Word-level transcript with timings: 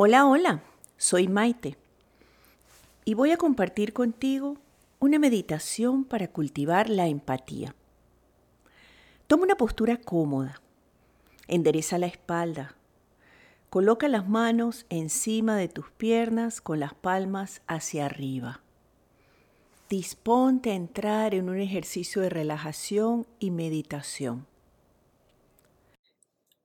Hola, 0.00 0.28
hola, 0.28 0.62
soy 0.96 1.26
Maite 1.26 1.76
y 3.04 3.14
voy 3.14 3.32
a 3.32 3.36
compartir 3.36 3.92
contigo 3.92 4.56
una 5.00 5.18
meditación 5.18 6.04
para 6.04 6.28
cultivar 6.28 6.88
la 6.88 7.08
empatía. 7.08 7.74
Toma 9.26 9.42
una 9.42 9.56
postura 9.56 9.96
cómoda, 9.96 10.62
endereza 11.48 11.98
la 11.98 12.06
espalda, 12.06 12.76
coloca 13.70 14.06
las 14.06 14.28
manos 14.28 14.86
encima 14.88 15.56
de 15.56 15.66
tus 15.66 15.90
piernas 15.90 16.60
con 16.60 16.78
las 16.78 16.94
palmas 16.94 17.62
hacia 17.66 18.06
arriba. 18.06 18.60
Disponte 19.90 20.70
a 20.70 20.76
entrar 20.76 21.34
en 21.34 21.48
un 21.48 21.58
ejercicio 21.58 22.22
de 22.22 22.30
relajación 22.30 23.26
y 23.40 23.50
meditación. 23.50 24.46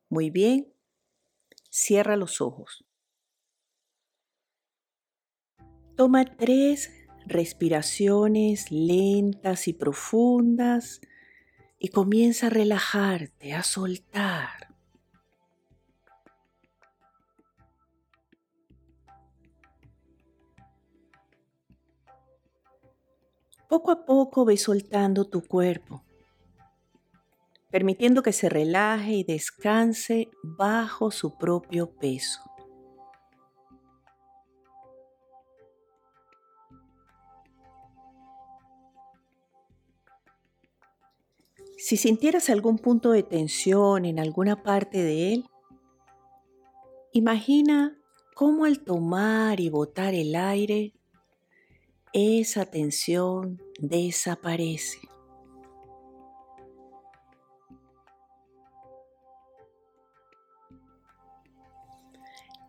Muy 0.07 0.29
bien, 0.29 0.71
cierra 1.71 2.15
los 2.15 2.39
ojos. 2.39 2.85
Toma 5.95 6.25
tres 6.25 6.91
respiraciones 7.27 8.71
lentas 8.71 9.67
y 9.67 9.73
profundas 9.73 11.01
y 11.77 11.89
comienza 11.89 12.47
a 12.47 12.49
relajarte, 12.49 13.53
a 13.53 13.61
soltar. 13.61 14.73
Poco 23.69 23.91
a 23.91 24.05
poco 24.05 24.45
ve 24.45 24.57
soltando 24.57 25.25
tu 25.25 25.41
cuerpo, 25.41 26.03
permitiendo 27.69 28.23
que 28.23 28.31
se 28.31 28.49
relaje 28.49 29.13
y 29.13 29.23
descanse 29.23 30.29
bajo 30.43 31.11
su 31.11 31.37
propio 31.37 31.91
peso. 31.95 32.52
Si 41.85 41.97
sintieras 41.97 42.49
algún 42.49 42.77
punto 42.77 43.11
de 43.11 43.23
tensión 43.23 44.05
en 44.05 44.17
alguna 44.17 44.63
parte 44.63 45.03
de 45.03 45.33
él, 45.33 45.45
imagina 47.11 47.99
cómo 48.35 48.63
al 48.63 48.85
tomar 48.85 49.59
y 49.59 49.67
botar 49.67 50.13
el 50.13 50.33
aire, 50.33 50.93
esa 52.13 52.63
tensión 52.63 53.61
desaparece. 53.79 54.99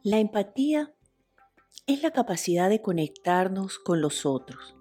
La 0.02 0.18
empatía 0.18 0.92
es 1.86 2.02
la 2.02 2.10
capacidad 2.10 2.68
de 2.68 2.82
conectarnos 2.82 3.78
con 3.78 4.00
los 4.00 4.26
otros 4.26 4.74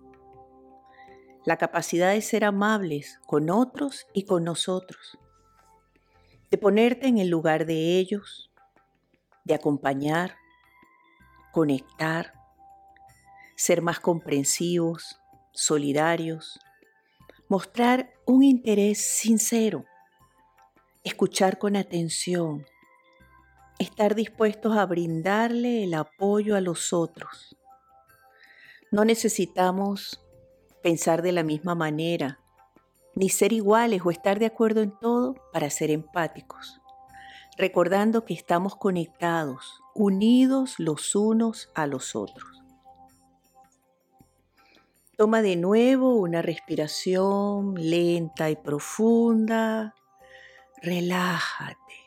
la 1.46 1.58
capacidad 1.58 2.14
de 2.14 2.22
ser 2.22 2.46
amables 2.46 3.20
con 3.28 3.50
otros 3.50 4.08
y 4.14 4.24
con 4.24 4.44
nosotros, 4.44 5.18
de 6.50 6.58
ponerte 6.58 7.08
en 7.08 7.18
el 7.18 7.30
lugar 7.30 7.66
de 7.66 7.98
ellos, 7.98 8.52
de 9.44 9.54
acompañar, 9.54 10.38
conectar, 11.52 12.34
ser 13.56 13.82
más 13.82 14.00
comprensivos, 14.00 15.20
solidarios, 15.52 16.60
mostrar 17.50 18.14
un 18.26 18.44
interés 18.44 19.06
sincero, 19.06 19.86
escuchar 21.04 21.60
con 21.60 21.76
atención, 21.76 22.66
estar 23.80 24.16
dispuestos 24.16 24.78
a 24.78 24.86
brindarle 24.86 25.84
el 25.84 25.94
apoyo 25.94 26.56
a 26.56 26.62
los 26.62 26.94
otros. 26.94 27.58
No 28.92 29.04
necesitamos 29.04 30.23
pensar 30.84 31.24
de 31.24 31.32
la 31.32 31.42
misma 31.42 31.74
manera, 31.74 32.40
ni 33.16 33.30
ser 33.30 33.54
iguales 33.54 34.02
o 34.06 34.12
estar 34.12 34.38
de 34.38 34.46
acuerdo 34.46 34.82
en 34.82 34.92
todo 34.92 35.36
para 35.52 35.70
ser 35.70 35.90
empáticos, 35.90 36.82
recordando 37.58 38.26
que 38.26 38.34
estamos 38.34 38.76
conectados, 38.76 39.82
unidos 39.96 40.76
los 40.78 41.16
unos 41.16 41.72
a 41.74 41.88
los 41.88 42.16
otros. 42.16 42.64
Toma 45.16 45.42
de 45.42 45.56
nuevo 45.56 46.16
una 46.16 46.42
respiración 46.42 47.76
lenta 47.76 48.50
y 48.50 48.56
profunda. 48.56 49.96
Relájate. 50.82 52.03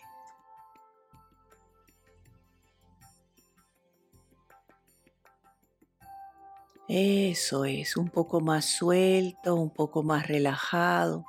Eso 6.88 7.64
es, 7.64 7.96
un 7.96 8.10
poco 8.10 8.40
más 8.40 8.64
suelto, 8.64 9.56
un 9.56 9.70
poco 9.70 10.04
más 10.04 10.28
relajado, 10.28 11.24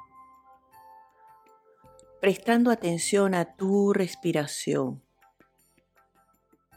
prestando 2.22 2.70
atención 2.70 3.34
a 3.34 3.56
tu 3.56 3.92
respiración, 3.92 5.02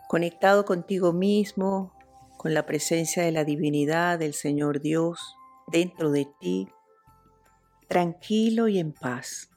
conectado 0.09 0.65
contigo 0.65 1.13
mismo, 1.13 1.93
con 2.39 2.55
la 2.55 2.65
presencia 2.65 3.23
de 3.23 3.33
la 3.33 3.45
divinidad 3.45 4.19
del 4.19 4.33
Señor 4.33 4.81
Dios 4.81 5.37
dentro 5.67 6.11
de 6.11 6.27
ti, 6.41 6.67
tranquilo 7.87 8.67
y 8.67 8.79
en 8.79 8.95
paz. 8.95 9.51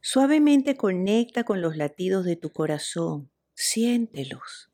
Suavemente 0.00 0.76
conecta 0.76 1.42
con 1.42 1.60
los 1.60 1.76
latidos 1.76 2.24
de 2.24 2.36
tu 2.36 2.52
corazón 2.52 3.31
Siéntelos. 3.54 4.70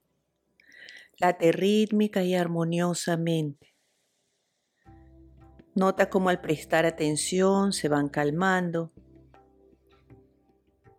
Late 1.18 1.52
rítmica 1.52 2.22
y 2.22 2.34
armoniosamente. 2.34 3.74
Nota 5.74 6.10
cómo 6.10 6.28
al 6.28 6.40
prestar 6.40 6.86
atención 6.86 7.72
se 7.72 7.88
van 7.88 8.08
calmando. 8.08 8.92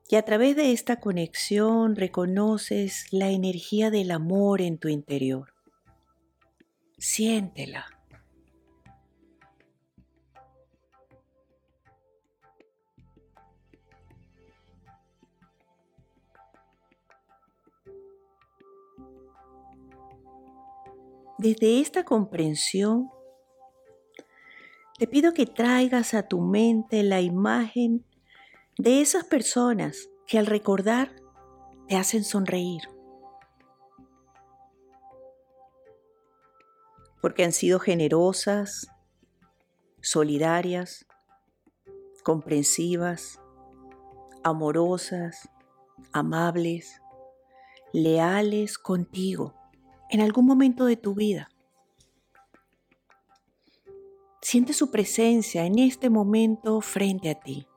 Y 0.10 0.16
a 0.16 0.24
través 0.24 0.56
de 0.56 0.72
esta 0.72 1.00
conexión 1.00 1.96
reconoces 1.96 3.12
la 3.12 3.30
energía 3.30 3.92
del 3.92 4.12
amor 4.12 4.62
en 4.62 4.78
tu 4.78 4.88
interior. 4.88 5.54
Siéntela. 6.98 7.99
Desde 21.40 21.80
esta 21.80 22.04
comprensión, 22.04 23.10
te 24.98 25.08
pido 25.08 25.34
que 25.34 25.46
traigas 25.46 26.14
a 26.14 26.28
tu 26.28 26.42
mente 26.42 27.02
la 27.02 27.22
imagen 27.22 28.06
de 28.78 29.00
esas 29.00 29.24
personas 29.24 30.10
que 30.28 30.38
al 30.38 30.48
recordar 30.48 31.16
te 31.88 31.96
hacen 31.96 32.26
sonreír. 32.26 32.82
Porque 37.22 37.46
han 37.46 37.54
sido 37.54 37.80
generosas, 37.80 38.90
solidarias, 40.02 41.08
comprensivas, 42.22 43.40
amorosas, 44.44 45.48
amables, 46.12 47.02
leales 47.94 48.78
contigo 48.78 49.59
en 50.10 50.22
algún 50.22 50.46
momento 50.46 50.86
de 50.86 50.98
tu 50.98 51.14
vida. 51.14 51.50
Siente 54.42 54.74
su 54.74 54.90
presencia 54.90 55.66
en 55.66 55.78
este 55.80 56.10
momento 56.10 56.82
frente 56.82 57.30
a 57.30 57.36
ti. 57.36 57.68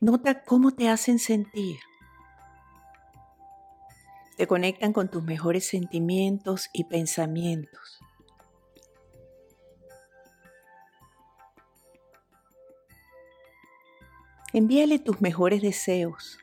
Nota 0.00 0.42
cómo 0.42 0.72
te 0.72 0.88
hacen 0.88 1.20
sentir. 1.20 1.78
Te 4.36 4.48
conectan 4.48 4.92
con 4.92 5.08
tus 5.08 5.22
mejores 5.22 5.68
sentimientos 5.68 6.70
y 6.72 6.84
pensamientos. 6.84 8.01
Envíale 14.54 14.98
tus 14.98 15.22
mejores 15.22 15.62
deseos. 15.62 16.38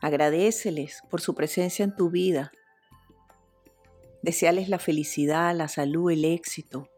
Agradeceles 0.00 1.02
por 1.10 1.20
su 1.20 1.34
presencia 1.34 1.84
en 1.84 1.96
tu 1.96 2.08
vida. 2.08 2.52
Deseales 4.22 4.68
la 4.68 4.78
felicidad, 4.78 5.52
la 5.56 5.66
salud, 5.66 6.12
el 6.12 6.24
éxito, 6.24 6.88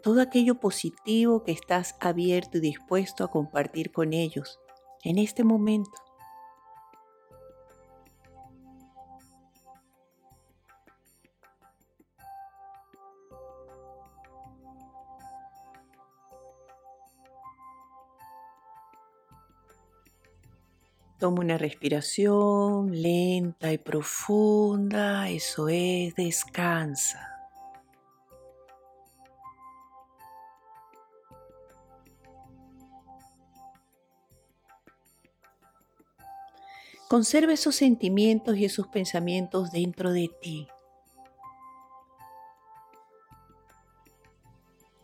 todo 0.00 0.20
aquello 0.20 0.60
positivo 0.60 1.42
que 1.42 1.50
estás 1.50 1.96
abierto 1.98 2.58
y 2.58 2.60
dispuesto 2.60 3.24
a 3.24 3.30
compartir 3.32 3.90
con 3.90 4.12
ellos 4.12 4.60
en 5.02 5.18
este 5.18 5.42
momento. 5.42 5.90
Toma 21.22 21.42
una 21.42 21.56
respiración 21.56 23.00
lenta 23.00 23.72
y 23.72 23.78
profunda, 23.78 25.28
eso 25.30 25.68
es, 25.68 26.16
descansa. 26.16 27.20
Conserva 37.08 37.52
esos 37.52 37.76
sentimientos 37.76 38.56
y 38.56 38.64
esos 38.64 38.88
pensamientos 38.88 39.70
dentro 39.70 40.10
de 40.10 40.28
ti. 40.40 40.66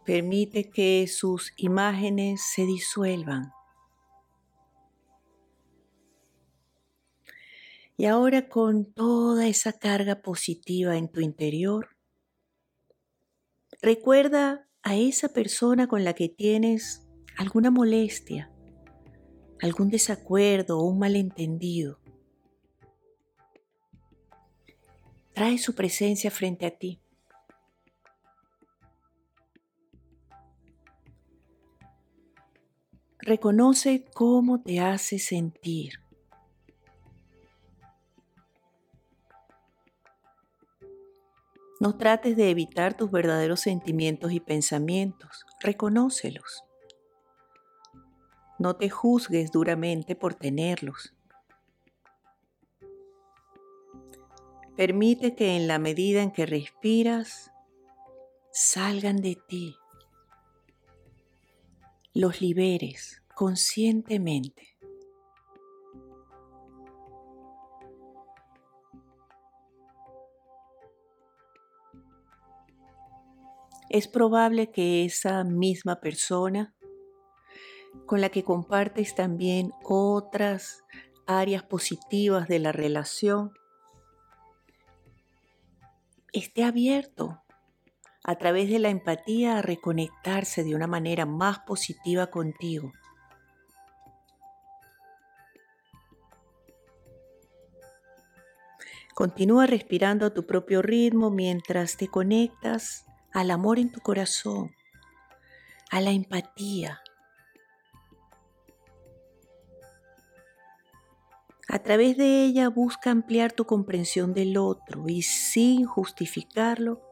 Permite 0.05 0.69
que 0.69 1.06
sus 1.06 1.53
imágenes 1.59 2.43
se 2.43 2.62
disuelvan. 2.62 3.53
Y 8.00 8.06
ahora 8.06 8.49
con 8.49 8.85
toda 8.85 9.49
esa 9.49 9.73
carga 9.73 10.23
positiva 10.23 10.97
en 10.97 11.09
tu 11.09 11.21
interior, 11.21 11.97
recuerda 13.83 14.69
a 14.85 14.95
esa 14.95 15.31
persona 15.31 15.89
con 15.89 16.05
la 16.05 16.12
que 16.15 16.29
tienes 16.29 17.03
alguna 17.37 17.73
molestia, 17.73 18.53
algún 19.61 19.91
desacuerdo 19.91 20.79
o 20.79 20.85
un 20.85 21.00
malentendido. 21.00 21.99
Trae 25.35 25.59
su 25.59 25.75
presencia 25.75 26.31
frente 26.31 26.67
a 26.67 26.71
ti. 26.71 27.01
Reconoce 33.19 34.05
cómo 34.15 34.62
te 34.62 34.79
hace 34.79 35.19
sentir. 35.19 36.07
No 41.81 41.97
trates 41.97 42.37
de 42.37 42.51
evitar 42.51 42.97
tus 42.97 43.11
verdaderos 43.11 43.61
sentimientos 43.61 44.33
y 44.33 44.41
pensamientos, 44.41 45.47
reconócelos. 45.61 46.65
No 48.59 48.75
te 48.75 48.91
juzgues 48.91 49.53
duramente 49.53 50.17
por 50.17 50.35
tenerlos. 50.35 51.15
Permite 54.77 55.37
que 55.37 55.57
en 55.57 55.69
la 55.69 55.79
medida 55.79 56.23
en 56.23 56.33
que 56.33 56.47
respiras, 56.47 57.53
salgan 58.53 59.17
de 59.17 59.37
ti. 59.37 59.77
Los 62.13 62.41
liberes 62.41 63.23
conscientemente. 63.35 64.78
Es 73.90 74.08
probable 74.08 74.70
que 74.70 75.05
esa 75.05 75.44
misma 75.44 76.00
persona 76.00 76.75
con 78.06 78.20
la 78.20 78.31
que 78.31 78.44
compartes 78.44 79.14
también 79.14 79.73
otras 79.82 80.85
áreas 81.26 81.62
positivas 81.62 82.49
de 82.49 82.58
la 82.58 82.73
relación, 82.73 83.52
esté 86.32 86.64
abierto 86.64 87.43
a 88.25 88.37
través 88.37 88.69
de 88.70 88.79
la 88.79 88.88
empatía 88.88 89.58
a 89.58 89.62
reconectarse 89.62 90.64
de 90.64 90.75
una 90.75 90.87
manera 90.87 91.26
más 91.26 91.61
positiva 91.61 92.29
contigo. 92.29 92.93
Continúa 99.14 99.67
respirando 99.67 100.26
a 100.26 100.34
tu 100.34 100.46
propio 100.46 100.81
ritmo 100.81 101.31
mientras 101.31 101.96
te 101.96 102.08
conectas 102.08 103.07
al 103.40 103.50
amor 103.50 103.79
en 103.79 103.90
tu 103.93 104.00
corazón, 104.00 104.75
a 105.90 106.00
la 106.00 106.11
empatía, 106.11 107.00
A 111.70 111.81
través 111.81 112.17
de 112.17 112.44
ella 112.44 112.70
busca 112.70 113.11
ampliar 113.11 113.52
tu 113.52 113.67
comprensión 113.67 114.32
del 114.32 114.56
otro 114.56 115.06
y 115.06 115.20
sin 115.20 115.85
justificarlo, 115.85 117.02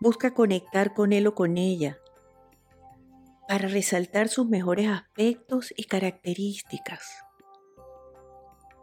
busca 0.00 0.32
conectar 0.32 0.94
con 0.94 1.12
él 1.12 1.26
o 1.26 1.34
con 1.34 1.58
ella 1.58 1.98
para 3.46 3.68
resaltar 3.68 4.28
sus 4.28 4.46
mejores 4.46 4.88
aspectos 4.88 5.74
y 5.76 5.84
características, 5.84 7.06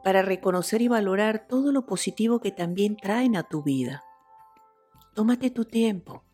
para 0.03 0.21
reconocer 0.21 0.83
y 0.83 0.87
valorar 0.87 1.47
todo 1.47 1.71
lo 1.71 1.87
positivo 1.87 2.39
que 2.39 2.51
también 2.51 2.95
traen 2.95 3.35
a 3.37 3.43
tu 3.49 3.63
vida. 3.63 4.03
Tómate 5.15 5.49
tu 5.49 5.65
tiempo. 5.65 6.28